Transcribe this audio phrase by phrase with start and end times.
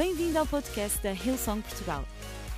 [0.00, 2.02] Bem-vindo ao podcast da Hillsong Portugal.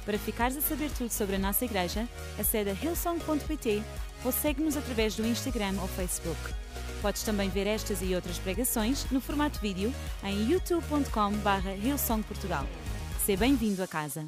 [0.05, 3.83] Para ficares a saber tudo sobre a nossa igreja, acede a hillsong.pt
[4.25, 6.39] ou segue-nos através do Instagram ou Facebook.
[7.03, 9.93] Podes também ver estas e outras pregações no formato vídeo
[10.23, 12.65] em youtube.com.br hillsongportugal.
[13.27, 14.25] Seja bem-vindo a casa.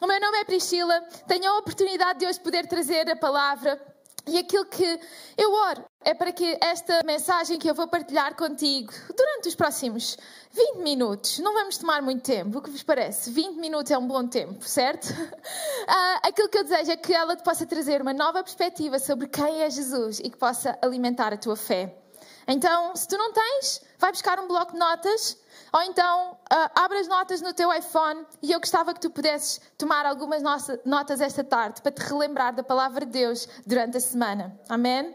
[0.00, 3.91] O meu nome é Priscila, tenho a oportunidade de hoje poder trazer a palavra
[4.26, 5.00] e aquilo que
[5.36, 10.16] eu oro é para que esta mensagem que eu vou partilhar contigo durante os próximos
[10.52, 13.30] 20 minutos, não vamos tomar muito tempo, o que vos parece?
[13.30, 15.06] 20 minutos é um bom tempo, certo?
[15.10, 19.28] Uh, aquilo que eu desejo é que ela te possa trazer uma nova perspectiva sobre
[19.28, 22.01] quem é Jesus e que possa alimentar a tua fé.
[22.46, 25.38] Então, se tu não tens, vai buscar um bloco de notas
[25.72, 29.58] ou então, uh, abre as notas no teu iPhone e eu gostava que tu pudesses
[29.78, 30.42] tomar algumas
[30.84, 34.54] notas esta tarde para te relembrar da palavra de Deus durante a semana.
[34.68, 35.14] Amém?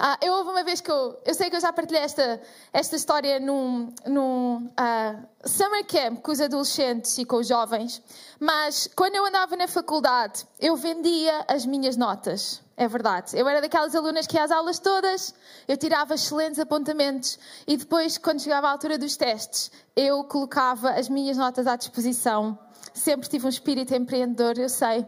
[0.00, 2.40] Uh, eu houve uma vez que eu, eu sei que eu já partilhei esta,
[2.72, 8.02] esta história num, num uh, summer camp com os adolescentes e com os jovens,
[8.40, 12.62] mas quando eu andava na faculdade, eu vendia as minhas notas.
[12.80, 13.38] É verdade.
[13.38, 15.34] Eu era daquelas alunas que ia às aulas todas,
[15.68, 21.06] eu tirava excelentes apontamentos e depois, quando chegava à altura dos testes, eu colocava as
[21.06, 22.58] minhas notas à disposição.
[22.94, 25.06] Sempre tive um espírito empreendedor, eu sei.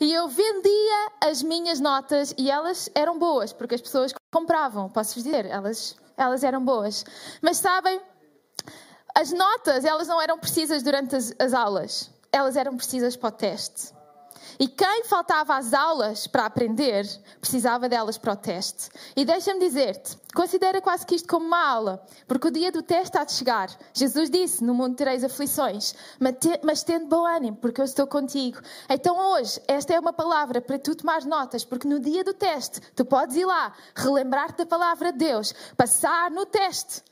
[0.00, 5.22] E eu vendia as minhas notas e elas eram boas, porque as pessoas compravam, posso-vos
[5.22, 7.04] dizer, elas, elas eram boas.
[7.40, 8.00] Mas sabem,
[9.14, 13.30] as notas, elas não eram precisas durante as, as aulas, elas eram precisas para o
[13.30, 14.01] teste.
[14.62, 17.04] E quem faltava às aulas para aprender,
[17.40, 18.90] precisava delas para o teste.
[19.16, 23.16] E deixa-me dizer-te, considera quase que isto como uma aula, porque o dia do teste
[23.18, 23.70] há de chegar.
[23.92, 25.94] Jesus disse, no mundo tereis aflições,
[26.62, 28.58] mas tende bom ânimo, porque eu estou contigo.
[28.88, 32.80] Então hoje, esta é uma palavra para tu tomar notas, porque no dia do teste,
[32.94, 37.02] tu podes ir lá, relembrar-te da palavra de Deus, passar no teste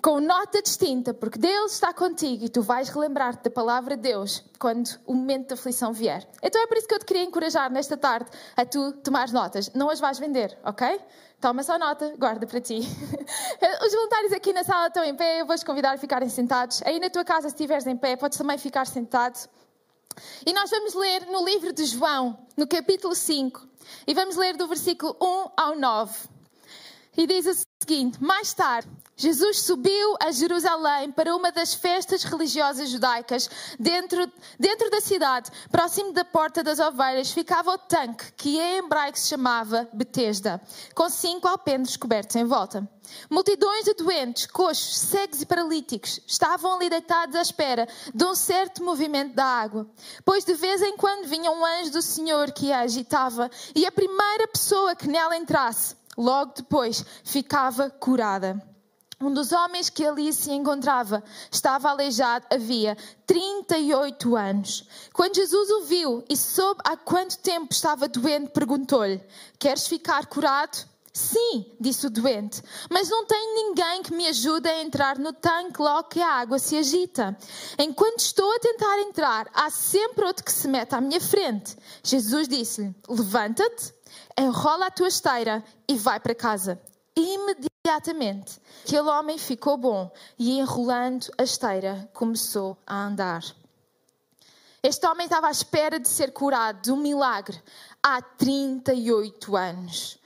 [0.00, 4.44] com nota distinta, porque Deus está contigo e tu vais relembrar-te da palavra de Deus
[4.56, 6.24] quando o momento da aflição vier.
[6.40, 9.72] Então é por isso que eu te queria encorajar nesta tarde a tu tomar notas.
[9.74, 11.00] Não as vais vender, ok?
[11.40, 12.80] Toma só nota, guarda para ti.
[13.86, 16.82] Os voluntários aqui na sala estão em pé, eu vou-os convidar a ficarem sentados.
[16.84, 19.48] Aí na tua casa, se estiveres em pé, podes também ficar sentado.
[20.44, 23.68] E nós vamos ler no livro de João, no capítulo 5,
[24.04, 26.28] e vamos ler do versículo 1 ao 9.
[27.16, 28.88] E diz o seguinte: Mais tarde,
[29.20, 33.50] Jesus subiu a Jerusalém para uma das festas religiosas judaicas.
[33.76, 34.30] Dentro,
[34.60, 39.26] dentro da cidade, próximo da Porta das Ovelhas, ficava o tanque, que em hebraico se
[39.26, 40.62] chamava Betesda,
[40.94, 42.88] com cinco alpendres cobertos em volta.
[43.28, 48.84] Multidões de doentes, coxos, cegos e paralíticos estavam ali deitados à espera de um certo
[48.84, 49.90] movimento da água,
[50.24, 53.90] pois de vez em quando vinha um anjo do Senhor que a agitava e a
[53.90, 58.77] primeira pessoa que nela entrasse, logo depois, ficava curada.
[59.20, 62.96] Um dos homens que ali se encontrava estava aleijado havia
[63.26, 64.86] 38 anos.
[65.12, 69.20] Quando Jesus o viu e soube há quanto tempo estava doente, perguntou-lhe:
[69.58, 70.86] Queres ficar curado?
[71.12, 75.82] Sim, disse o doente, mas não tenho ninguém que me ajude a entrar no tanque
[75.82, 77.36] logo que a água se agita.
[77.76, 81.76] Enquanto estou a tentar entrar, há sempre outro que se mete à minha frente.
[82.04, 83.92] Jesus disse-lhe: Levanta-te,
[84.38, 86.80] enrola a tua esteira e vai para casa.
[87.16, 93.42] Imediatamente, aquele homem ficou bom e, enrolando a esteira, começou a andar.
[94.82, 97.60] Este homem estava à espera de ser curado de um milagre
[98.02, 100.18] há 38 anos.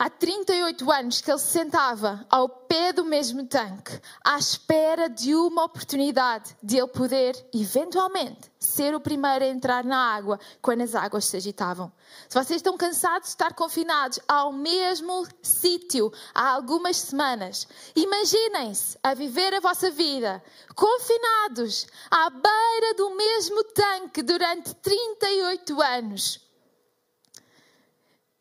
[0.00, 5.34] Há 38 anos que ele se sentava ao pé do mesmo tanque, à espera de
[5.34, 10.94] uma oportunidade de ele poder, eventualmente, ser o primeiro a entrar na água quando as
[10.94, 11.90] águas se agitavam.
[12.28, 17.66] Se vocês estão cansados de estar confinados ao mesmo sítio há algumas semanas,
[17.96, 20.40] imaginem-se a viver a vossa vida
[20.76, 26.47] confinados à beira do mesmo tanque durante 38 anos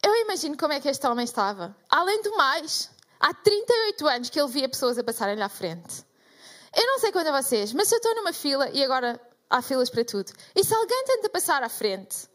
[0.08, 1.76] eu imagino como é que este homem estava.
[1.90, 6.06] Além do mais, há 38 anos que ele via pessoas a passarem-lhe à frente.
[6.76, 9.20] Eu não sei quanto a vocês, mas eu estou numa fila e agora
[9.50, 12.28] há filas para tudo, e se alguém tenta passar à frente,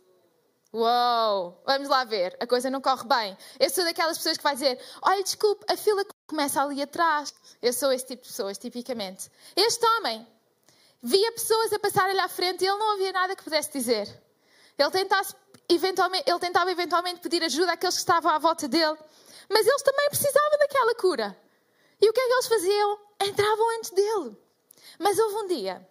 [0.75, 3.37] Uou, vamos lá ver, a coisa não corre bem.
[3.61, 7.35] Eu sou daquelas pessoas que vai dizer: Olha, desculpe, a fila começa ali atrás.
[7.61, 9.31] Eu sou esse tipo de pessoas, tipicamente.
[9.55, 10.27] Este homem
[11.03, 14.09] via pessoas a passarem-lhe à frente e ele não havia nada que pudesse dizer.
[14.79, 15.35] Ele tentasse
[15.69, 18.97] eventualmente, ele tentava eventualmente pedir ajuda àqueles que estavam à volta dele,
[19.49, 21.37] mas eles também precisavam daquela cura.
[22.01, 22.99] E o que é que eles faziam?
[23.23, 24.37] Entravam antes dele.
[24.99, 25.89] Mas houve um dia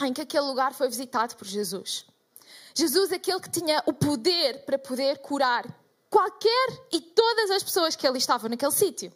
[0.00, 2.06] em que aquele lugar foi visitado por Jesus.
[2.74, 5.66] Jesus, aquele que tinha o poder para poder curar
[6.08, 9.12] qualquer e todas as pessoas que ali estavam naquele sítio.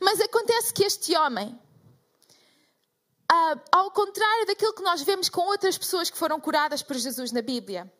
[0.00, 1.58] Mas acontece que este homem
[3.30, 7.32] uh, ao contrário daquilo que nós vemos com outras pessoas que foram curadas por Jesus
[7.32, 7.92] na Bíblia.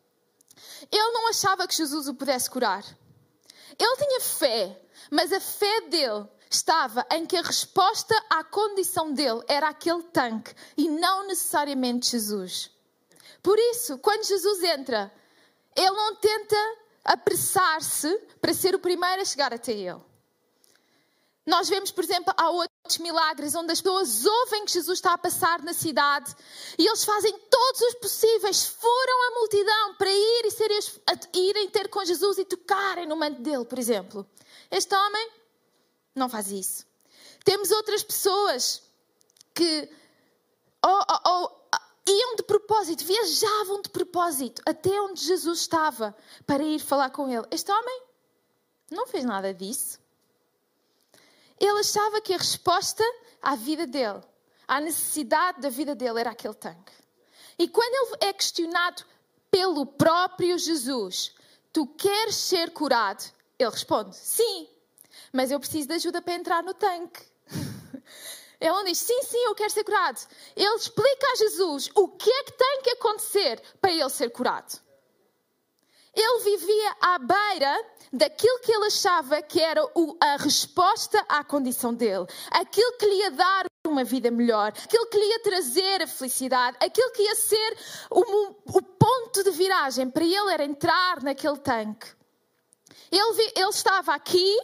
[0.90, 2.84] Ele não achava que Jesus o pudesse curar.
[3.78, 9.42] Ele tinha fé, mas a fé dele estava em que a resposta à condição dele
[9.46, 12.70] era aquele tanque e não necessariamente Jesus.
[13.42, 15.12] Por isso, quando Jesus entra,
[15.76, 16.56] ele não tenta
[17.04, 20.07] apressar-se para ser o primeiro a chegar até ele.
[21.48, 25.18] Nós vemos, por exemplo, há outros milagres onde as pessoas ouvem que Jesus está a
[25.18, 26.36] passar na cidade
[26.78, 30.70] e eles fazem todos os possíveis, foram a multidão para ir e ser,
[31.32, 34.28] irem ter com Jesus e tocarem no manto dele, por exemplo.
[34.70, 35.30] Este homem
[36.14, 36.86] não faz isso.
[37.46, 38.82] Temos outras pessoas
[39.54, 39.88] que
[40.84, 41.68] ou, ou, ou,
[42.06, 46.14] iam de propósito, viajavam de propósito até onde Jesus estava
[46.46, 47.46] para ir falar com ele.
[47.50, 48.02] Este homem
[48.90, 49.98] não fez nada disso.
[51.60, 53.04] Ele achava que a resposta
[53.42, 54.20] à vida dele,
[54.66, 56.92] à necessidade da vida dele, era aquele tanque.
[57.58, 59.04] E quando ele é questionado
[59.50, 61.34] pelo próprio Jesus,
[61.72, 63.24] tu queres ser curado?
[63.58, 64.68] Ele responde, sim,
[65.32, 67.26] mas eu preciso de ajuda para entrar no tanque.
[68.60, 70.20] Ele não diz, sim, sim, eu quero ser curado.
[70.56, 74.80] Ele explica a Jesus o que é que tem que acontecer para ele ser curado.
[76.14, 79.82] Ele vivia à beira daquilo que ele achava que era
[80.20, 85.18] a resposta à condição dele, aquilo que lhe ia dar uma vida melhor, aquilo que
[85.18, 87.76] lhe ia trazer a felicidade, aquilo que ia ser
[88.10, 92.08] o, o ponto de viragem para ele era entrar naquele tanque.
[93.10, 94.58] Ele, ele estava aqui,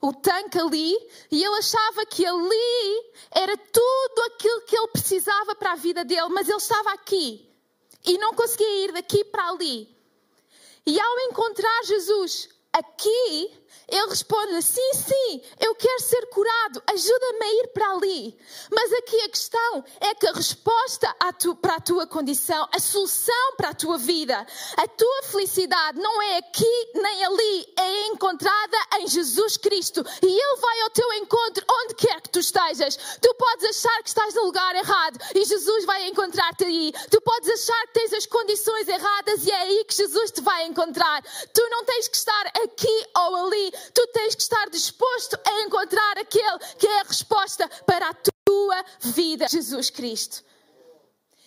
[0.00, 0.96] o tanque ali,
[1.30, 6.28] e ele achava que ali era tudo aquilo que ele precisava para a vida dele,
[6.30, 7.48] mas ele estava aqui
[8.04, 9.99] e não conseguia ir daqui para ali.
[10.86, 17.54] E ao encontrar Jesus aqui, ele responde: Sim, sim, eu quero ser curado, ajuda-me a
[17.54, 18.38] ir para ali.
[18.70, 23.56] Mas aqui a questão é que a resposta tu, para a tua condição, a solução
[23.56, 24.46] para a tua vida,
[24.76, 30.04] a tua felicidade não é aqui nem ali, é encontrada em Jesus Cristo.
[30.22, 32.96] E Ele vai ao teu encontro onde quer que tu estejas.
[33.20, 36.92] Tu podes achar que estás no lugar errado e Jesus vai encontrar-te aí.
[37.10, 40.66] Tu podes achar que tens as condições erradas e é aí que Jesus te vai
[40.66, 41.22] encontrar.
[41.54, 43.59] Tu não tens que estar aqui ou ali
[43.94, 48.84] tu tens que estar disposto a encontrar aquele que é a resposta para a tua
[49.00, 50.44] vida, Jesus Cristo.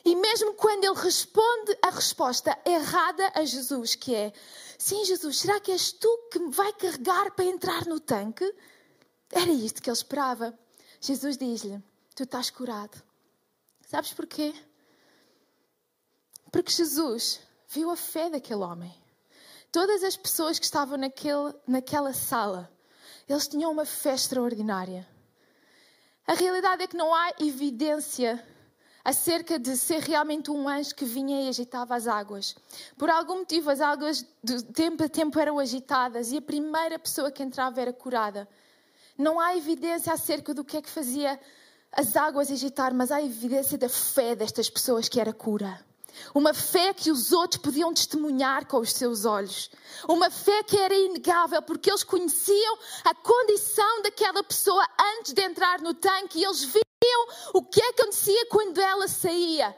[0.06, 4.34] E mesmo quando ele responde a resposta errada a Jesus, que é:
[4.78, 8.46] Sim, Jesus, será que és tu que me vai carregar para entrar no tanque?
[9.32, 10.58] Era isto que ele esperava.
[11.00, 11.82] Jesus diz-lhe:
[12.16, 13.02] Tu estás curado.
[13.88, 14.54] Sabes porquê?
[16.52, 19.03] Porque Jesus viu a fé daquele homem
[19.74, 22.72] todas as pessoas que estavam naquele, naquela sala,
[23.28, 25.06] eles tinham uma fé extraordinária.
[26.28, 28.42] A realidade é que não há evidência
[29.04, 32.56] acerca de ser realmente um anjo que vinha e agitava as águas.
[32.98, 37.32] Por algum motivo, as águas de tempo a tempo eram agitadas e a primeira pessoa
[37.32, 38.48] que entrava era curada.
[39.18, 41.38] Não há evidência acerca do que é que fazia
[41.92, 45.84] as águas agitar, mas há evidência da fé destas pessoas que era cura.
[46.34, 49.70] Uma fé que os outros podiam testemunhar com os seus olhos.
[50.08, 54.88] Uma fé que era inegável, porque eles conheciam a condição daquela pessoa
[55.18, 59.76] antes de entrar no tanque e eles viam o que é acontecia quando ela saía.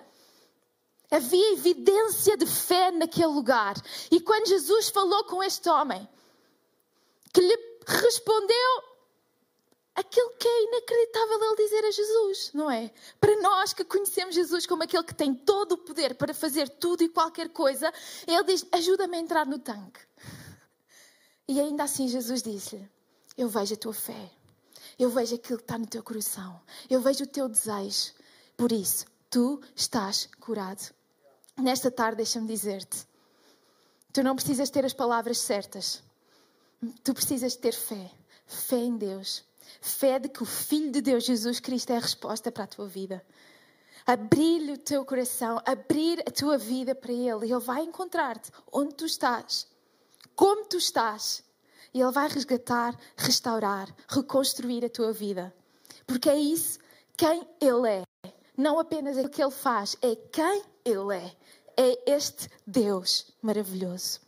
[1.12, 3.76] Havia evidência de fé naquele lugar.
[4.12, 6.08] E quando Jesus falou com este homem,
[7.34, 8.95] que lhe respondeu
[9.96, 12.92] aquilo que é inacreditável ele dizer a Jesus, não é?
[13.20, 17.04] Para nós que conhecemos Jesus como aquele que tem todo o poder para fazer tudo
[17.04, 17.92] e qualquer coisa,
[18.28, 20.02] ele diz: ajuda-me a entrar no tanque.
[21.48, 22.88] E ainda assim Jesus disse-lhe:
[23.38, 24.32] Eu vejo a tua fé,
[25.00, 28.14] eu vejo aquilo que está no teu coração, eu vejo o teu desejo,
[28.58, 30.94] por isso tu estás curado.
[31.58, 33.08] Nesta tarde, deixa-me dizer-te:
[34.12, 36.04] tu não precisas ter as palavras certas,
[37.02, 38.12] tu precisas ter fé,
[38.46, 39.44] fé em Deus
[39.82, 42.88] Fé de que o Filho de Deus, Jesus Cristo, é a resposta para a tua
[42.88, 43.26] vida.
[44.06, 47.48] Abrir-lhe o teu coração, abrir a tua vida para Ele.
[47.48, 49.68] E Ele vai encontrar-te onde tu estás,
[50.36, 51.44] como tu estás.
[51.94, 55.54] E Ele vai resgatar, restaurar, reconstruir a tua vida.
[56.06, 56.80] Porque é isso
[57.18, 58.04] quem Ele é.
[58.58, 61.36] Não apenas o que Ele faz, é quem Ele é.
[61.78, 64.25] É este Deus maravilhoso.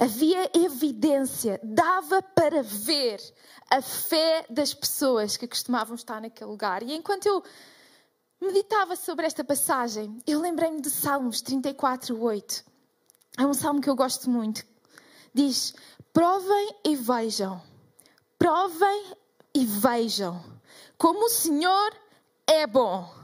[0.00, 3.20] Havia evidência, dava para ver
[3.70, 6.82] a fé das pessoas que costumavam estar naquele lugar.
[6.82, 7.44] E enquanto eu
[8.40, 12.64] meditava sobre esta passagem, eu lembrei-me de Salmos 34, 8.
[13.36, 14.64] É um salmo que eu gosto muito.
[15.34, 15.74] Diz:
[16.14, 17.60] Provem e vejam,
[18.38, 19.12] provem
[19.54, 20.42] e vejam
[20.96, 21.92] como o Senhor
[22.46, 23.14] é bom.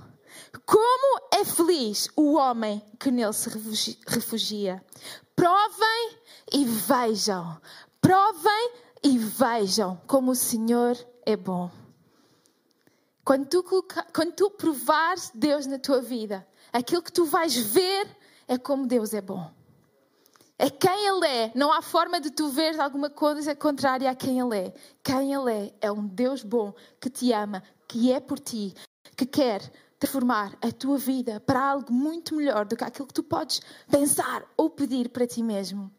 [0.66, 3.48] Como é feliz o homem que nele se
[4.06, 4.84] refugia.
[5.34, 6.18] Provem
[6.52, 7.60] e vejam.
[8.00, 8.72] Provem
[9.02, 11.70] e vejam como o Senhor é bom.
[13.24, 13.64] Quando tu,
[14.14, 18.06] quando tu provares Deus na tua vida, aquilo que tu vais ver
[18.46, 19.50] é como Deus é bom.
[20.58, 21.52] É quem Ele é.
[21.54, 24.74] Não há forma de tu ver alguma coisa contrária a quem Ele é.
[25.02, 28.74] Quem Ele é é um Deus bom que te ama, que é por ti,
[29.16, 29.60] que quer
[29.98, 33.60] transformar a tua vida para algo muito melhor do que aquilo que tu podes
[33.90, 35.90] pensar ou pedir para ti mesmo.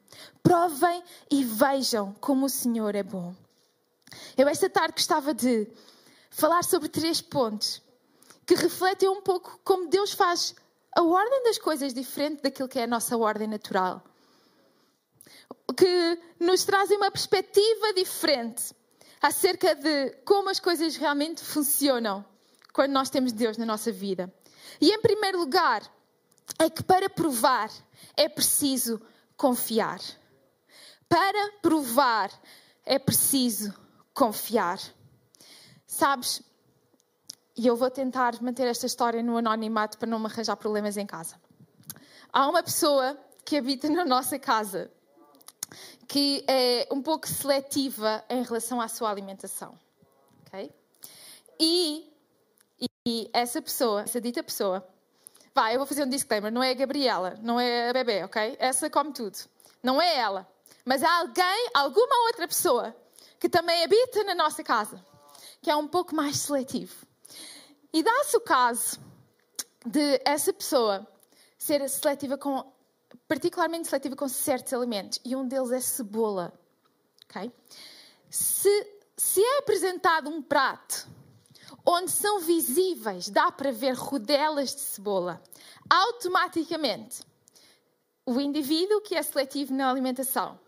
[0.43, 3.35] Provem e vejam como o Senhor é bom.
[4.37, 5.67] Eu esta tarde gostava de
[6.29, 7.81] falar sobre três pontos
[8.45, 10.55] que refletem um pouco como Deus faz
[10.95, 14.03] a ordem das coisas diferente daquilo que é a nossa ordem natural.
[15.75, 18.73] Que nos trazem uma perspectiva diferente
[19.21, 22.23] acerca de como as coisas realmente funcionam
[22.77, 24.31] quando nós temos Deus na nossa vida.
[24.79, 25.81] E em primeiro lugar,
[26.59, 27.71] é que para provar
[28.15, 29.01] é preciso
[29.35, 29.99] confiar.
[31.09, 32.29] Para provar
[32.85, 33.73] é preciso
[34.13, 34.79] confiar.
[35.87, 36.43] Sabes,
[37.57, 41.05] e eu vou tentar manter esta história no anonimato para não me arranjar problemas em
[41.07, 41.35] casa.
[42.31, 44.91] Há uma pessoa que habita na nossa casa
[46.07, 49.73] que é um pouco seletiva em relação à sua alimentação.
[50.45, 50.71] ok?
[51.59, 52.13] E
[53.33, 54.87] essa pessoa, essa dita pessoa,
[55.53, 58.55] vai, eu vou fazer um disclaimer, não é a Gabriela, não é a bebê, ok?
[58.59, 59.37] Essa come tudo.
[59.81, 60.47] Não é ela.
[60.85, 62.95] Mas há alguém, alguma outra pessoa,
[63.39, 65.03] que também habita na nossa casa,
[65.61, 67.05] que é um pouco mais seletivo.
[67.91, 68.99] E dá-se o caso
[69.85, 71.07] de essa pessoa
[71.57, 72.71] ser seletiva com,
[73.27, 76.53] particularmente seletiva com certos alimentos, e um deles é cebola,
[77.25, 77.51] ok?
[78.29, 81.07] Se, se é apresentado um prato
[81.89, 85.41] onde são visíveis, dá para ver rodelas de cebola,
[85.89, 87.21] automaticamente
[88.25, 90.59] o indivíduo que é seletivo na alimentação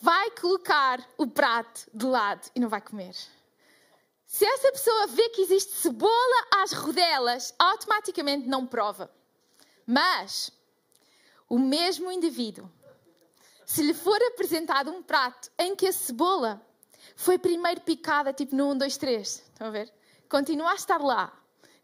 [0.00, 3.14] vai colocar o prato de lado e não vai comer.
[4.24, 9.10] Se essa pessoa vê que existe cebola às rodelas, automaticamente não prova.
[9.86, 10.50] Mas
[11.46, 12.70] o mesmo indivíduo,
[13.66, 16.60] se lhe for apresentado um prato em que a cebola
[17.14, 19.92] foi primeiro picada, tipo no 1, 2, 3, estão a ver?
[20.28, 21.32] Continua a estar lá,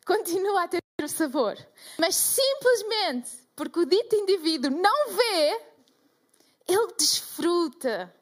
[0.07, 1.57] continua a ter o sabor,
[1.99, 5.61] mas simplesmente porque o dito indivíduo não vê,
[6.67, 8.13] ele desfruta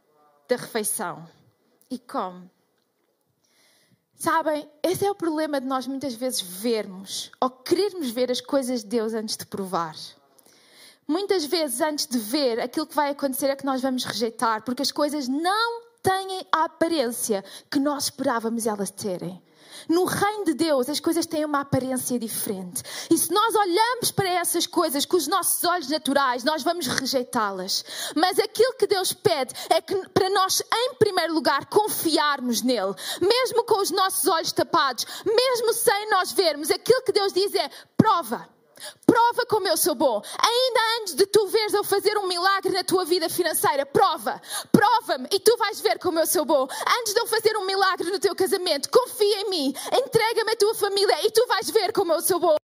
[0.48, 1.28] da refeição
[1.90, 2.50] e come.
[4.14, 8.82] Sabem, esse é o problema de nós muitas vezes vermos ou querermos ver as coisas
[8.82, 9.94] de Deus antes de provar.
[11.06, 14.82] Muitas vezes, antes de ver, aquilo que vai acontecer é que nós vamos rejeitar, porque
[14.82, 19.40] as coisas não têm a aparência que nós esperávamos elas terem.
[19.88, 22.82] No reino de Deus, as coisas têm uma aparência diferente.
[23.10, 27.84] E se nós olhamos para essas coisas com os nossos olhos naturais, nós vamos rejeitá-las.
[28.14, 33.64] Mas aquilo que Deus pede é que para nós, em primeiro lugar, confiarmos nele, mesmo
[33.64, 38.57] com os nossos olhos tapados, mesmo sem nós vermos, aquilo que Deus diz é: prova.
[39.06, 40.22] Prova como eu sou bom.
[40.38, 44.40] Ainda antes de tu veres eu fazer um milagre na tua vida financeira, prova.
[44.72, 46.66] Prova-me e tu vais ver como eu sou bom.
[46.98, 49.74] Antes de eu fazer um milagre no teu casamento, confia em mim.
[49.92, 52.56] Entrega-me a tua família e tu vais ver como eu sou bom.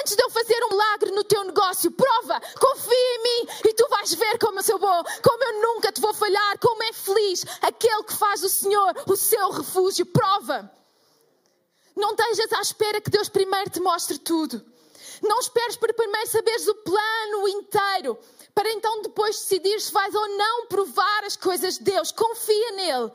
[0.00, 3.86] Antes de eu fazer um milagre no teu negócio, prova, confia em mim e tu
[3.88, 7.44] vais ver como eu sou bom, como eu nunca te vou falhar, como é feliz
[7.60, 10.06] aquele que faz do Senhor o seu refúgio.
[10.06, 10.70] Prova.
[11.94, 14.64] Não estejas à espera que Deus primeiro te mostre tudo.
[15.22, 18.18] Não esperes para primeiro saberes o plano inteiro,
[18.54, 22.12] para então depois decidir se vais ou não provar as coisas de Deus.
[22.12, 23.12] Confia nele.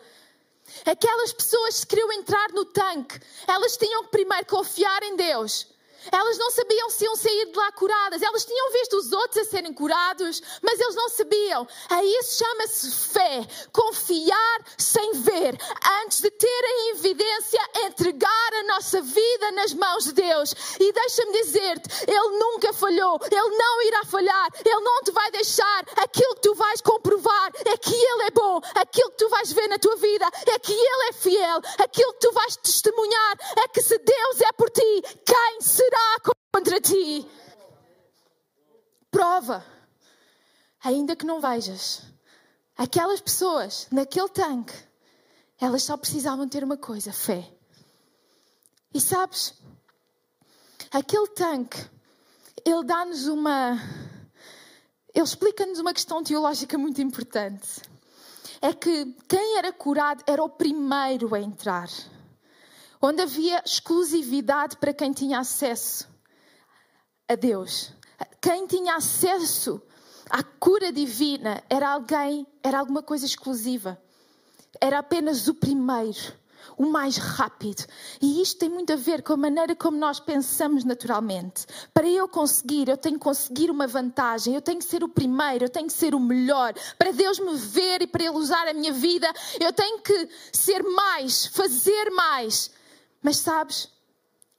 [0.85, 5.72] Aquelas pessoas que queriam entrar no tanque, elas tinham que primeiro confiar em Deus.
[6.11, 8.21] Elas não sabiam se iam sair de lá curadas.
[8.21, 11.67] Elas tinham visto os outros a serem curados, mas eles não sabiam.
[11.89, 13.47] A isso chama-se fé.
[13.71, 15.57] Confiar sem ver.
[16.03, 20.53] Antes de ter a evidência, entregar a nossa vida nas mãos de Deus.
[20.79, 23.19] E deixa-me dizer-te, Ele nunca falhou.
[23.31, 24.49] Ele não irá falhar.
[24.65, 25.85] Ele não te vai deixar.
[25.97, 28.59] Aquilo que tu vais comprovar é que Ele é bom.
[28.75, 31.61] Aquilo que tu vais ver na tua vida é que Ele é fiel.
[31.79, 35.92] Aquilo que tu vais testemunhar é que se Deus é por ti, quem será?
[35.93, 36.19] Será
[36.51, 37.27] contra ti.
[39.11, 39.63] Prova,
[40.83, 42.01] ainda que não vejas,
[42.75, 44.73] aquelas pessoas naquele tanque,
[45.59, 47.47] elas só precisavam ter uma coisa: fé.
[48.93, 49.53] E sabes,
[50.91, 51.77] aquele tanque,
[52.65, 53.79] ele dá-nos uma.
[55.13, 57.81] Ele explica-nos uma questão teológica muito importante.
[58.59, 61.87] É que quem era curado era o primeiro a entrar.
[63.03, 66.07] Onde havia exclusividade para quem tinha acesso
[67.27, 67.91] a Deus.
[68.41, 69.81] Quem tinha acesso
[70.29, 74.01] à cura divina era alguém, era alguma coisa exclusiva.
[74.79, 76.41] Era apenas o primeiro
[76.77, 77.85] o mais rápido.
[78.21, 81.65] E isto tem muito a ver com a maneira como nós pensamos naturalmente.
[81.93, 85.65] Para eu conseguir, eu tenho que conseguir uma vantagem, eu tenho que ser o primeiro,
[85.65, 86.73] eu tenho que ser o melhor.
[86.97, 90.81] Para Deus me ver e para Ele usar a minha vida, eu tenho que ser
[90.83, 92.71] mais, fazer mais.
[93.23, 93.89] Mas sabes,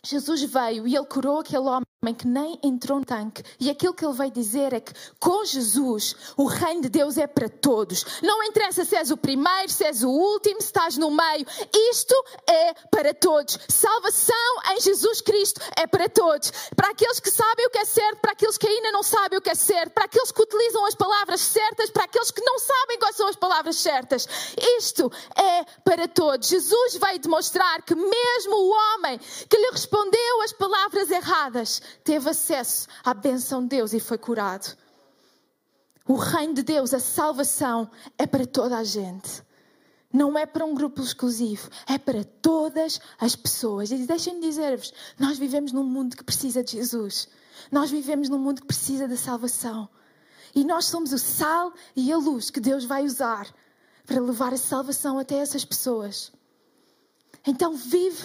[0.03, 3.45] Jesus veio e Ele curou aquele homem que nem entrou no tanque.
[3.61, 7.27] E aquilo que ele veio dizer é que com Jesus o reino de Deus é
[7.27, 8.05] para todos.
[8.21, 11.47] Não interessa se és o primeiro, se és o último, se estás no meio.
[11.91, 12.15] Isto
[12.49, 13.59] é para todos.
[13.69, 14.35] Salvação
[14.73, 16.53] em Jesus Cristo é para todos.
[16.75, 19.43] Para aqueles que sabem o que é certo, para aqueles que ainda não sabem o
[19.43, 22.99] que é certo, para aqueles que utilizam as palavras certas, para aqueles que não sabem
[22.99, 24.27] quais são as palavras certas.
[24.79, 26.49] Isto é para todos.
[26.49, 29.19] Jesus veio demonstrar que mesmo o homem
[29.49, 34.77] que lhe respondeu as palavras erradas teve acesso à benção de Deus e foi curado.
[36.07, 39.43] O reino de Deus, a salvação, é para toda a gente.
[40.13, 43.91] Não é para um grupo exclusivo, é para todas as pessoas.
[43.91, 47.29] E deixem-me dizer-vos: nós vivemos num mundo que precisa de Jesus.
[47.71, 49.89] Nós vivemos num mundo que precisa da salvação.
[50.55, 53.53] E nós somos o sal e a luz que Deus vai usar
[54.07, 56.31] para levar a salvação até essas pessoas.
[57.47, 58.25] Então vive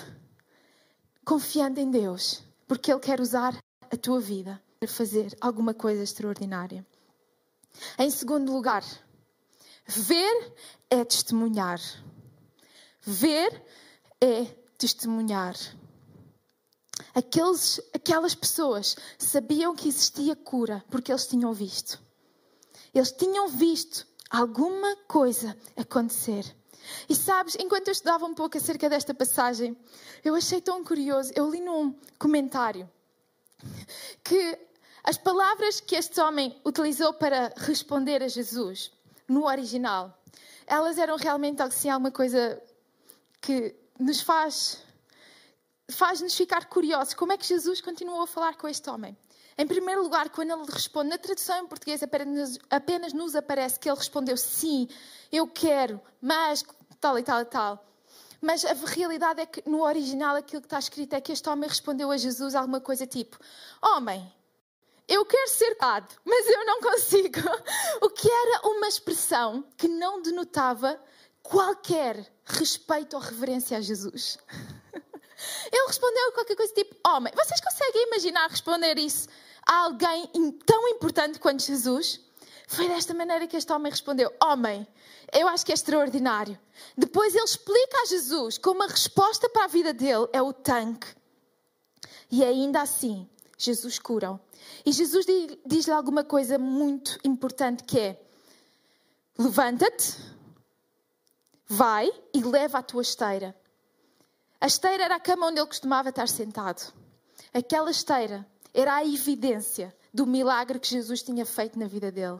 [1.26, 3.60] confiando em Deus, porque Ele quer usar
[3.92, 6.86] a tua vida para fazer alguma coisa extraordinária.
[7.98, 8.84] Em segundo lugar,
[9.88, 10.54] ver
[10.88, 11.82] é testemunhar.
[13.02, 13.66] Ver
[14.22, 14.46] é
[14.78, 15.56] testemunhar.
[17.16, 22.00] Aqueles, aquelas pessoas sabiam que existia cura porque eles tinham visto.
[22.94, 26.46] Eles tinham visto alguma coisa acontecer.
[27.08, 29.78] E sabes, enquanto eu estudava um pouco acerca desta passagem,
[30.24, 31.32] eu achei tão curioso.
[31.36, 32.90] Eu li num comentário
[34.24, 34.58] que
[35.04, 38.92] as palavras que este homem utilizou para responder a Jesus
[39.28, 40.18] no original,
[40.66, 42.62] elas eram realmente assim, alguma coisa
[43.42, 44.84] que nos faz
[45.92, 47.14] faz-nos ficar curiosos.
[47.16, 49.18] Como é que Jesus continuou a falar com este homem?
[49.60, 53.90] Em primeiro lugar, quando ele responde, na tradução em português apenas, apenas nos aparece que
[53.90, 54.88] ele respondeu sim,
[55.30, 56.64] eu quero, mas
[57.02, 57.86] tal e tal e tal.
[58.40, 61.68] Mas a realidade é que no original aquilo que está escrito é que este homem
[61.68, 63.38] respondeu a Jesus alguma coisa tipo:
[63.82, 64.34] Homem,
[65.06, 67.42] eu quero ser curado, mas eu não consigo.
[68.02, 70.98] O que era uma expressão que não denotava
[71.44, 74.38] qualquer respeito ou reverência a Jesus.
[75.70, 79.28] Ele respondeu qualquer coisa tipo: Homem, vocês conseguem imaginar responder isso
[79.70, 80.28] alguém
[80.66, 82.20] tão importante quanto Jesus?
[82.68, 84.88] Foi desta maneira que este homem respondeu: Homem,
[85.32, 86.58] eu acho que é extraordinário.
[86.98, 91.08] Depois ele explica a Jesus como a resposta para a vida dele é o tanque.
[92.32, 93.28] E ainda assim,
[93.58, 94.40] Jesus cura.
[94.86, 95.26] E Jesus
[95.66, 98.22] diz-lhe alguma coisa muito importante que é:
[99.38, 100.16] Levanta-te,
[101.68, 103.56] vai e leva a tua esteira.
[104.62, 106.94] A esteira era a cama onde ele costumava estar sentado.
[107.54, 112.40] Aquela esteira era a evidência do milagre que Jesus tinha feito na vida dele.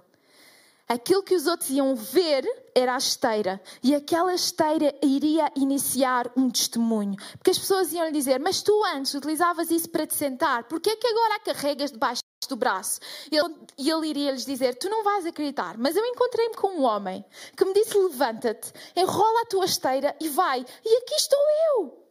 [0.90, 3.62] Aquilo que os outros iam ver era a esteira.
[3.84, 7.16] E aquela esteira iria iniciar um testemunho.
[7.38, 10.90] Porque as pessoas iam lhe dizer: Mas tu antes utilizavas isso para te sentar, porquê
[10.90, 13.00] é que agora a carregas debaixo do braço?
[13.32, 16.84] E ele, ele iria lhes dizer: Tu não vais acreditar, mas eu encontrei-me com um
[16.84, 17.24] homem
[17.56, 20.66] que me disse: Levanta-te, enrola a tua esteira e vai.
[20.84, 21.40] E aqui estou
[21.78, 22.09] eu.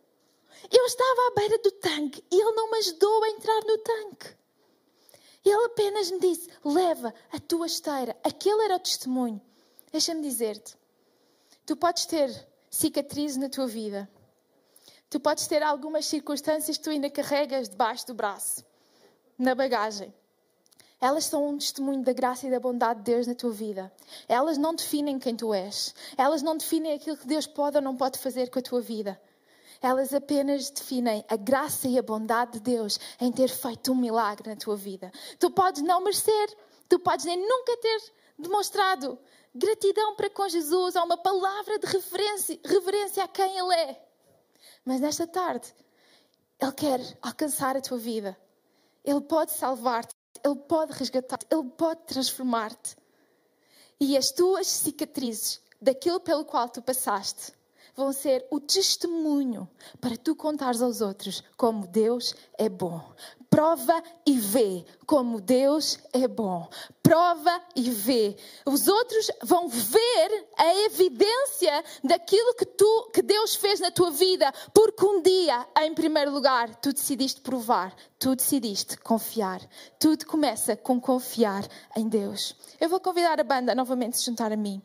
[0.70, 4.36] Eu estava à beira do tanque e ele não me ajudou a entrar no tanque.
[5.44, 8.16] Ele apenas me disse: leva a tua esteira.
[8.22, 9.40] Aquele era o testemunho.
[9.90, 10.76] Deixa-me dizer-te:
[11.64, 12.30] tu podes ter
[12.70, 14.08] cicatrizes na tua vida.
[15.10, 18.62] Tu podes ter algumas circunstâncias que tu ainda carregas debaixo do braço,
[19.38, 20.12] na bagagem.
[21.00, 23.90] Elas são um testemunho da graça e da bondade de Deus na tua vida.
[24.28, 25.94] Elas não definem quem tu és.
[26.16, 29.18] Elas não definem aquilo que Deus pode ou não pode fazer com a tua vida.
[29.80, 34.48] Elas apenas definem a graça e a bondade de Deus em ter feito um milagre
[34.48, 35.12] na tua vida.
[35.38, 36.56] Tu podes não merecer,
[36.88, 39.18] tu podes nem nunca ter demonstrado
[39.54, 44.08] gratidão para com Jesus ou uma palavra de reverência, reverência a quem Ele é.
[44.84, 45.74] Mas nesta tarde,
[46.60, 48.36] Ele quer alcançar a tua vida.
[49.04, 50.14] Ele pode salvar-te,
[50.44, 52.96] Ele pode resgatar-te, Ele pode transformar-te.
[54.00, 57.52] E as tuas cicatrizes, daquilo pelo qual tu passaste,
[57.98, 59.68] vão ser o testemunho
[60.00, 63.02] para tu contares aos outros como Deus é bom.
[63.50, 66.68] Prova e vê como Deus é bom.
[67.02, 68.36] Prova e vê.
[68.64, 74.52] Os outros vão ver a evidência daquilo que tu, que Deus fez na tua vida,
[74.72, 79.60] porque um dia, em primeiro lugar, tu decidiste provar, tu decidiste confiar.
[79.98, 82.54] Tudo começa com confiar em Deus.
[82.78, 84.80] Eu vou convidar a banda novamente a se juntar a mim.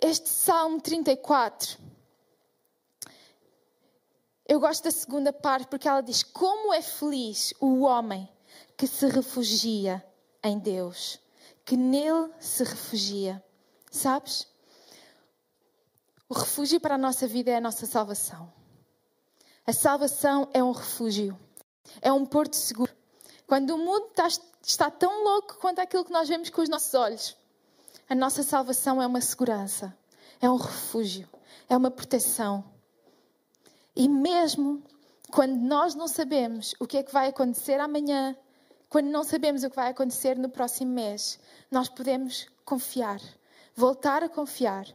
[0.00, 1.76] Este Salmo 34,
[4.46, 8.28] eu gosto da segunda parte porque ela diz: Como é feliz o homem
[8.76, 10.04] que se refugia
[10.42, 11.20] em Deus,
[11.64, 13.44] que nele se refugia.
[13.90, 14.46] Sabes?
[16.28, 18.52] O refúgio para a nossa vida é a nossa salvação.
[19.66, 21.38] A salvação é um refúgio,
[22.00, 22.94] é um porto seguro.
[23.48, 24.28] Quando o mundo está,
[24.62, 27.36] está tão louco quanto aquilo que nós vemos com os nossos olhos,
[28.08, 29.94] a nossa salvação é uma segurança,
[30.40, 31.28] é um refúgio,
[31.68, 32.64] é uma proteção.
[33.94, 34.82] E mesmo
[35.30, 38.34] quando nós não sabemos o que é que vai acontecer amanhã,
[38.88, 41.38] quando não sabemos o que vai acontecer no próximo mês,
[41.70, 43.20] nós podemos confiar,
[43.74, 44.86] voltar a confiar,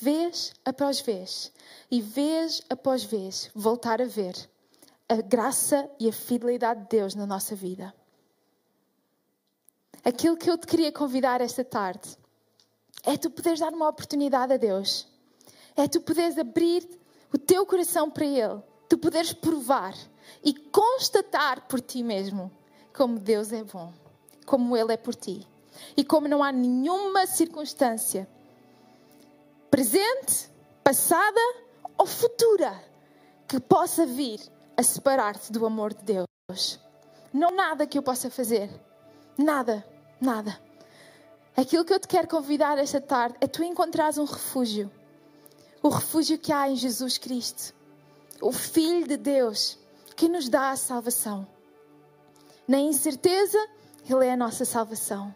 [0.00, 1.52] vez após vez,
[1.90, 4.34] e vez após vez, voltar a ver
[5.06, 7.92] a graça e a fidelidade de Deus na nossa vida.
[10.02, 12.16] Aquilo que eu te queria convidar esta tarde
[13.02, 15.08] é tu poderes dar uma oportunidade a Deus.
[15.76, 16.88] É tu poderes abrir
[17.32, 18.62] o teu coração para Ele.
[18.88, 19.94] Tu poderes provar
[20.44, 22.50] e constatar por ti mesmo
[22.94, 23.92] como Deus é bom,
[24.44, 25.46] como Ele é por ti.
[25.96, 28.28] E como não há nenhuma circunstância
[29.70, 30.50] presente,
[30.84, 31.40] passada
[31.96, 32.78] ou futura
[33.48, 34.40] que possa vir
[34.76, 36.78] a separar-te do amor de Deus.
[37.32, 38.70] Não nada que eu possa fazer.
[39.38, 39.84] Nada,
[40.20, 40.60] nada.
[41.54, 44.90] Aquilo que eu te quero convidar esta tarde é tu encontrares um refúgio.
[45.82, 47.74] O refúgio que há em Jesus Cristo,
[48.40, 49.78] o Filho de Deus,
[50.16, 51.46] que nos dá a salvação.
[52.66, 53.58] Na incerteza,
[54.08, 55.34] Ele é a nossa salvação.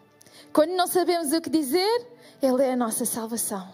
[0.51, 2.07] Quando não sabemos o que dizer,
[2.41, 3.71] Ele é a nossa salvação.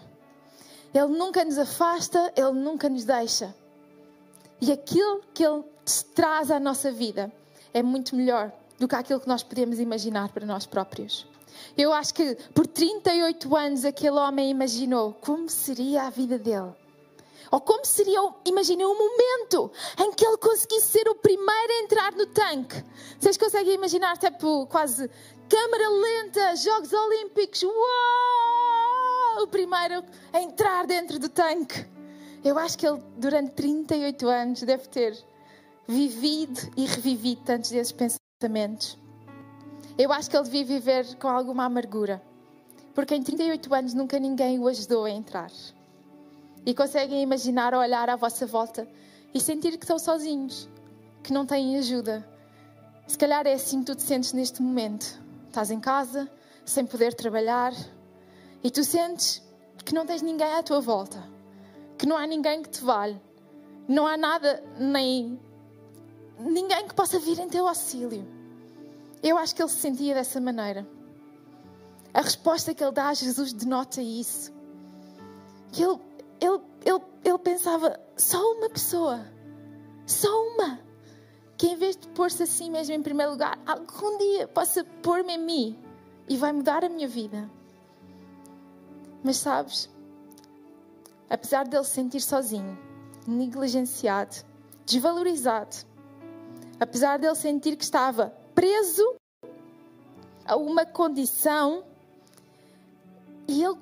[0.92, 3.54] Ele nunca nos afasta, Ele nunca nos deixa.
[4.60, 5.64] E aquilo que Ele
[6.14, 7.32] traz à nossa vida
[7.72, 11.26] é muito melhor do que aquilo que nós podemos imaginar para nós próprios.
[11.76, 16.72] Eu acho que por 38 anos aquele homem imaginou como seria a vida dele.
[17.50, 22.12] Ou como seria, imaginem, um momento em que ele conseguisse ser o primeiro a entrar
[22.12, 22.82] no tanque.
[23.20, 25.08] Vocês conseguem imaginar, tipo, quase
[25.48, 29.44] câmara lenta, Jogos Olímpicos, uau!
[29.44, 31.86] O primeiro a entrar dentro do tanque.
[32.44, 35.16] Eu acho que ele, durante 38 anos, deve ter
[35.86, 38.23] vivido e revivido tantos desses pensamentos.
[39.96, 42.22] Eu acho que ele devia viver com alguma amargura,
[42.94, 45.50] porque em 38 anos nunca ninguém o ajudou a entrar.
[46.66, 48.88] E conseguem imaginar olhar à vossa volta
[49.32, 50.68] e sentir que estão sozinhos,
[51.22, 52.28] que não têm ajuda.
[53.06, 55.22] Se calhar é assim que tu te sentes neste momento.
[55.46, 56.28] Estás em casa,
[56.64, 57.72] sem poder trabalhar,
[58.64, 59.42] e tu sentes
[59.84, 61.22] que não tens ninguém à tua volta,
[61.96, 63.20] que não há ninguém que te vale,
[63.86, 65.38] não há nada, nem
[66.38, 68.26] ninguém que possa vir em teu auxílio.
[69.22, 70.86] Eu acho que ele se sentia dessa maneira.
[72.12, 74.52] A resposta que ele dá a Jesus denota isso.
[75.72, 75.98] Que ele,
[76.40, 79.26] ele, ele, ele pensava, só uma pessoa,
[80.06, 80.78] só uma,
[81.56, 85.38] que em vez de pôr-se assim mesmo em primeiro lugar, algum dia possa pôr-me em
[85.38, 85.78] mim
[86.28, 87.50] e vai mudar a minha vida.
[89.22, 89.88] Mas sabes,
[91.30, 92.78] apesar dele se sentir sozinho,
[93.26, 94.36] negligenciado,
[94.84, 95.76] desvalorizado,
[96.78, 99.16] apesar dele sentir que estava preso
[100.44, 101.84] a uma condição
[103.46, 103.76] e ele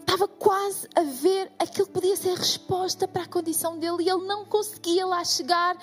[0.00, 4.08] estava quase a ver aquilo que podia ser a resposta para a condição dele e
[4.08, 5.76] ele não conseguia lá chegar.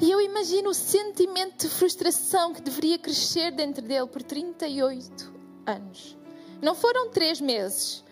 [0.00, 5.32] E eu imagino o sentimento de frustração que deveria crescer dentro dele por 38
[5.66, 6.16] anos.
[6.60, 8.04] Não foram três meses,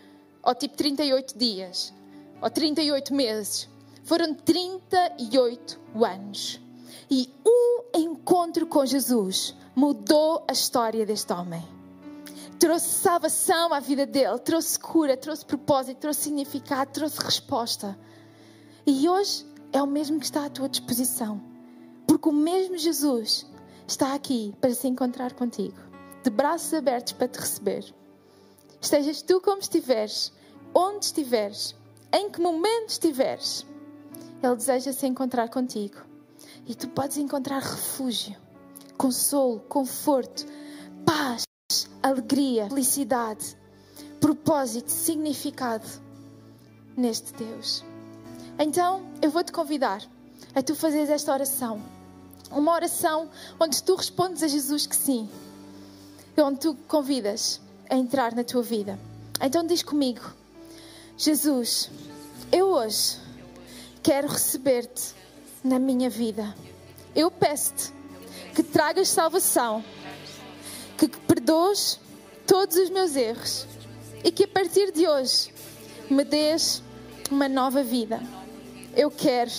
[0.43, 1.93] ou tipo 38 dias,
[2.41, 3.69] ou 38 meses.
[4.03, 6.59] Foram 38 anos.
[7.09, 11.63] E um encontro com Jesus mudou a história deste homem.
[12.59, 17.97] Trouxe salvação à vida dele, trouxe cura, trouxe propósito, trouxe significado, trouxe resposta.
[18.85, 21.41] E hoje é o mesmo que está à tua disposição.
[22.05, 23.47] Porque o mesmo Jesus
[23.87, 25.77] está aqui para se encontrar contigo,
[26.23, 27.95] de braços abertos para te receber.
[28.79, 30.31] Estejas tu como estiveres,
[30.73, 31.75] onde estiveres,
[32.13, 33.65] em que momento estiveres,
[34.43, 36.10] Ele deseja se encontrar contigo.
[36.65, 38.35] E tu podes encontrar refúgio
[39.01, 40.45] consolo, conforto,
[41.03, 41.43] paz,
[42.03, 43.57] alegria, felicidade.
[44.19, 45.87] propósito, significado
[46.95, 47.83] neste Deus.
[48.59, 50.03] Então, eu vou te convidar
[50.53, 51.81] a tu fazeres esta oração.
[52.51, 53.27] Uma oração
[53.59, 55.27] onde tu respondes a Jesus que sim.
[56.37, 58.99] Onde tu convidas a entrar na tua vida.
[59.41, 60.31] Então diz comigo:
[61.17, 61.89] Jesus,
[62.51, 63.17] eu hoje
[64.03, 65.15] quero receber-te
[65.63, 66.55] na minha vida.
[67.15, 67.93] Eu peço-te
[68.55, 69.83] que tragas salvação,
[70.97, 71.99] que perdoes
[72.45, 73.67] todos os meus erros
[74.23, 75.53] e que a partir de hoje
[76.09, 76.83] me dês
[77.29, 78.21] uma nova vida.
[78.95, 79.51] Eu quero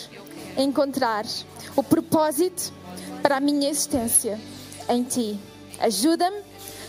[0.57, 1.25] encontrar
[1.75, 2.73] o propósito
[3.23, 4.39] para a minha existência
[4.89, 5.39] em Ti.
[5.81, 6.43] Ajuda-me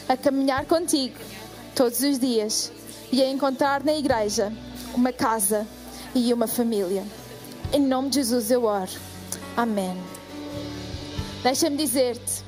[0.10, 1.16] a caminhar contigo
[1.74, 2.72] todos os dias
[3.12, 4.52] e a encontrar na igreja
[4.94, 5.66] uma casa
[6.14, 7.04] e uma família.
[7.74, 8.92] Em nome de Jesus eu oro.
[9.58, 10.00] Amém.
[11.42, 12.44] Deixa-me dizer-te,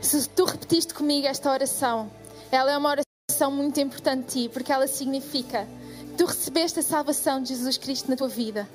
[0.00, 2.10] se tu repetiste comigo esta oração,
[2.50, 6.82] ela é uma oração muito importante de ti, porque ela significa que tu recebeste a
[6.82, 8.66] salvação de Jesus Cristo na tua vida.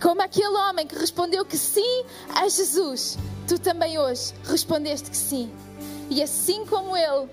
[0.00, 5.52] Como aquele homem que respondeu que sim a Jesus, tu também hoje respondeste que sim.
[6.08, 7.28] E assim como ele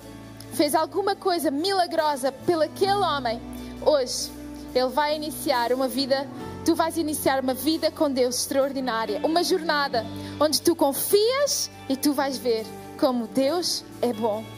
[0.52, 3.40] fez alguma coisa milagrosa pelo aquele homem,
[3.86, 4.30] hoje
[4.76, 6.28] ele vai iniciar uma vida,
[6.68, 10.06] tu vais iniciar uma vida com Deus extraordinária, uma jornada
[10.38, 12.66] onde tu confias e tu vais ver
[13.00, 14.57] como Deus é bom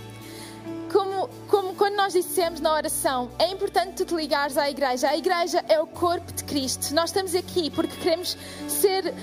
[0.91, 5.09] como, como quando nós dissemos na oração, é importante tu te ligares à igreja.
[5.09, 6.93] A igreja é o corpo de Cristo.
[6.93, 9.13] Nós estamos aqui porque queremos ser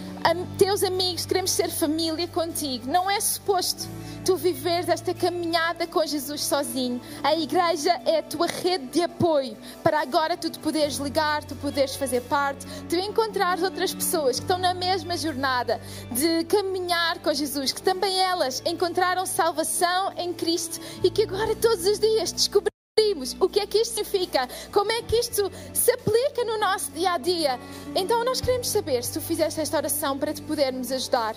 [0.59, 2.90] teus amigos, queremos ser família contigo.
[2.90, 3.88] Não é suposto
[4.26, 7.00] tu viveres esta caminhada com Jesus sozinho.
[7.22, 11.55] A igreja é a tua rede de apoio para agora tu te poderes ligar, tu
[11.55, 17.33] poderes fazer parte, tu encontrares outras pessoas que estão na mesma jornada de caminhar com
[17.33, 23.36] Jesus, que também elas encontraram salvação em Cristo e que agora todos os dias descobrimos
[23.40, 27.12] o que é que isto significa, como é que isto se aplica no nosso dia
[27.12, 27.58] a dia.
[27.94, 31.36] Então nós queremos saber se tu fizeste esta oração para te podermos ajudar.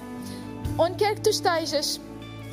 [0.78, 2.00] Onde quer que tu estejas,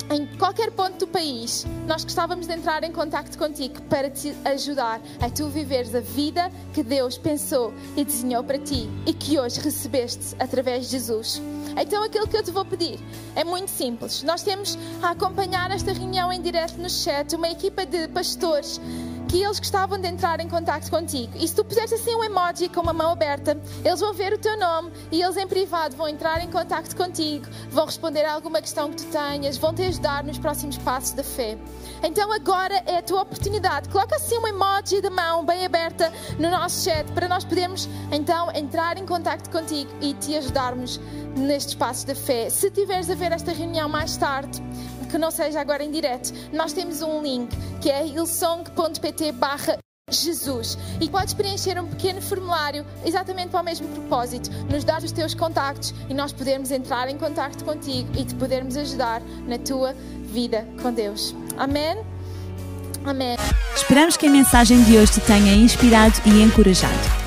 [0.09, 5.01] em qualquer ponto do país, nós gostávamos de entrar em contato contigo para te ajudar
[5.19, 9.59] a tu viveres a vida que Deus pensou e desenhou para ti e que hoje
[9.59, 11.41] recebeste através de Jesus.
[11.79, 12.99] Então, aquilo que eu te vou pedir
[13.35, 14.23] é muito simples.
[14.23, 18.79] Nós temos a acompanhar esta reunião em direto no chat uma equipa de pastores
[19.27, 21.33] que eles gostavam de entrar em contato contigo.
[21.35, 24.37] E se tu puseres assim um emoji com uma mão aberta, eles vão ver o
[24.37, 28.61] teu nome e eles em privado vão entrar em contato contigo, vão responder a alguma
[28.61, 31.57] questão que tu tenhas, vão te ajudar nos próximos passos da fé.
[32.01, 33.89] Então agora é a tua oportunidade.
[33.89, 38.51] Coloca assim um emoji de mão bem aberta no nosso chat para nós podermos então
[38.55, 40.99] entrar em contato contigo e te ajudarmos
[41.35, 42.49] nestes passos da fé.
[42.49, 44.61] Se tiveres a ver esta reunião mais tarde,
[45.07, 49.77] que não seja agora em direto, nós temos um link que é hillsong.pt barra
[50.09, 50.77] Jesus.
[51.01, 55.33] E podes preencher um pequeno formulário exatamente para o mesmo propósito, nos dar os teus
[55.33, 59.93] contactos e nós podermos entrar em contacto contigo e te podermos ajudar na tua
[60.23, 61.35] vida com Deus.
[61.57, 61.97] Amém?
[63.03, 63.35] Amém.
[63.75, 67.26] Esperamos que a mensagem de hoje te tenha inspirado e encorajado.